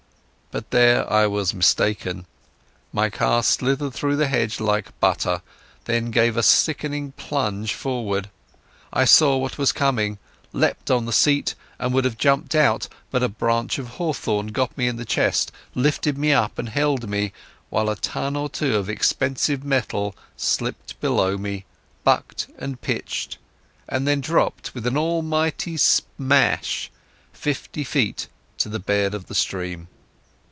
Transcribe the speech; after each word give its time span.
But 0.53 0.71
there 0.71 1.09
I 1.09 1.27
was 1.27 1.53
mistaken. 1.53 2.25
My 2.91 3.09
car 3.09 3.41
slithered 3.41 3.93
through 3.93 4.17
the 4.17 4.27
hedge 4.27 4.59
like 4.59 4.99
butter, 4.99 5.35
and 5.35 5.41
then 5.85 6.11
gave 6.11 6.35
a 6.35 6.43
sickening 6.43 7.13
plunge 7.13 7.73
forward. 7.73 8.29
I 8.91 9.05
saw 9.05 9.37
what 9.37 9.57
was 9.57 9.71
coming, 9.71 10.17
leapt 10.51 10.91
on 10.91 11.05
the 11.05 11.13
seat 11.13 11.55
and 11.79 11.93
would 11.93 12.03
have 12.03 12.17
jumped 12.17 12.53
out. 12.53 12.89
But 13.11 13.23
a 13.23 13.29
branch 13.29 13.79
of 13.79 13.91
hawthorn 13.95 14.47
got 14.47 14.77
me 14.77 14.89
in 14.89 14.97
the 14.97 15.05
chest, 15.05 15.53
lifted 15.73 16.17
me 16.17 16.33
up 16.33 16.59
and 16.59 16.67
held 16.67 17.07
me, 17.07 17.31
while 17.69 17.89
a 17.89 17.95
ton 17.95 18.35
or 18.35 18.49
two 18.49 18.75
of 18.75 18.89
expensive 18.89 19.63
metal 19.63 20.13
slipped 20.35 20.99
below 20.99 21.37
me, 21.37 21.63
bucked 22.03 22.49
and 22.57 22.81
pitched, 22.81 23.37
and 23.87 24.05
then 24.05 24.19
dropped 24.19 24.75
with 24.75 24.85
an 24.85 24.97
almighty 24.97 25.77
smash 25.77 26.91
fifty 27.31 27.85
feet 27.85 28.27
to 28.57 28.67
the 28.67 28.79
bed 28.79 29.13
of 29.13 29.27
the 29.27 29.35
stream. 29.35 29.87